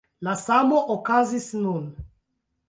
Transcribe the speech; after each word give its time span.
La 0.27 0.31
samo 0.43 0.79
okazis 0.95 1.47
nun. 1.67 1.85